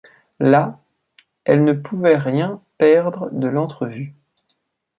[0.39, 0.79] Là,
[1.45, 4.15] elles ne pouvaient rien perdre de l’entrevue.